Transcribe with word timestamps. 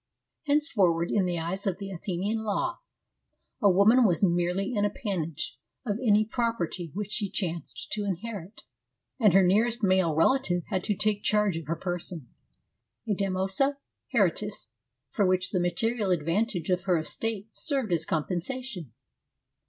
Henceforward, 0.47 1.11
in 1.11 1.25
the 1.25 1.37
eyes 1.37 1.67
of 1.67 1.77
the 1.77 1.91
Athenian 1.91 2.39
law, 2.39 2.79
a 3.61 3.69
woman 3.69 4.03
was 4.03 4.23
merely 4.23 4.75
an 4.75 4.83
appanage 4.83 5.59
of 5.85 5.99
any 6.01 6.25
property 6.25 6.89
which 6.95 7.11
she 7.11 7.29
chanced 7.29 7.91
to 7.91 8.03
inherit, 8.05 8.63
and 9.19 9.33
her 9.33 9.43
nearest 9.43 9.83
male 9.83 10.15
relative 10.15 10.63
had 10.69 10.83
to 10.85 10.95
take 10.95 11.21
charge 11.21 11.55
of 11.55 11.67
her 11.67 11.75
person— 11.75 12.29
a 13.07 13.13
damnosa 13.13 13.77
hereditas 14.11 14.69
for 15.11 15.23
which 15.27 15.51
the 15.51 15.59
material 15.61 16.09
advantages 16.09 16.71
of 16.79 16.85
her 16.85 16.97
estate 16.97 17.49
served 17.55 17.93
as 17.93 18.03
compensation. 18.03 18.93